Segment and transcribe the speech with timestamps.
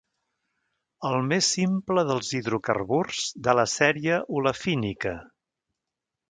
[1.09, 5.15] El més simple dels hidrocarburs de la sèrie olefínica.